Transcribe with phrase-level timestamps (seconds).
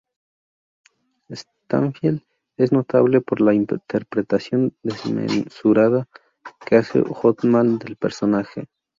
[1.31, 2.23] Stansfield
[2.57, 6.07] es notable por la interpretación desmesurada
[6.65, 8.65] que hace Oldman del personaje.